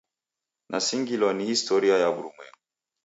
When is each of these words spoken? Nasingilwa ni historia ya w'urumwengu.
Nasingilwa 0.69 1.31
ni 1.35 1.45
historia 1.51 1.95
ya 2.01 2.07
w'urumwengu. 2.13 2.59